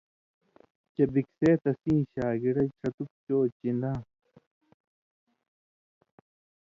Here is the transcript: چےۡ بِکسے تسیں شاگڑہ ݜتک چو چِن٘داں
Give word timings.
چےۡ 0.93 1.09
بِکسے 1.13 1.49
تسیں 1.63 2.01
شاگڑہ 2.13 2.63
ݜتک 2.79 3.09
چو 3.25 3.37
چِن٘داں 3.59 3.99